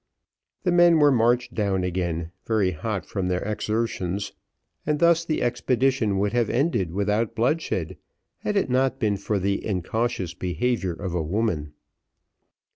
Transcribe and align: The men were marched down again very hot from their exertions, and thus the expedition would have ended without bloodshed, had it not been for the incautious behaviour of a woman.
The 0.63 0.71
men 0.71 0.97
were 0.97 1.11
marched 1.11 1.53
down 1.53 1.83
again 1.83 2.31
very 2.47 2.71
hot 2.71 3.05
from 3.05 3.27
their 3.27 3.43
exertions, 3.43 4.33
and 4.83 4.97
thus 4.97 5.23
the 5.23 5.43
expedition 5.43 6.17
would 6.17 6.33
have 6.33 6.49
ended 6.49 6.91
without 6.91 7.35
bloodshed, 7.35 7.97
had 8.39 8.57
it 8.57 8.71
not 8.71 8.97
been 8.99 9.15
for 9.17 9.37
the 9.37 9.63
incautious 9.63 10.33
behaviour 10.33 10.93
of 10.93 11.13
a 11.13 11.21
woman. 11.21 11.73